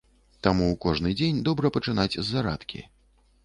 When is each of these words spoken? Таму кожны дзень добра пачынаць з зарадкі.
Таму 0.47 0.69
кожны 0.85 1.11
дзень 1.21 1.43
добра 1.49 1.73
пачынаць 1.77 2.11
з 2.19 2.27
зарадкі. 2.33 2.87